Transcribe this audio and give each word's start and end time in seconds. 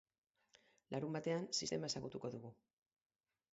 Larunbatean 0.95 1.45
sistema 1.59 1.93
ezagutuko 1.93 2.35
dugu. 2.37 2.53